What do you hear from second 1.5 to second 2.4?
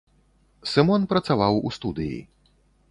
у студыі.